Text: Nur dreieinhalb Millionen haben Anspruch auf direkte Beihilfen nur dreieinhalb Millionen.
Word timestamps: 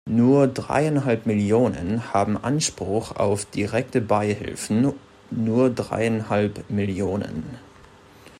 Nur 0.09 0.47
dreieinhalb 0.47 1.27
Millionen 1.27 2.11
haben 2.11 2.35
Anspruch 2.35 3.11
auf 3.17 3.45
direkte 3.45 4.01
Beihilfen 4.01 4.95
nur 5.29 5.69
dreieinhalb 5.69 6.67
Millionen. 6.71 7.43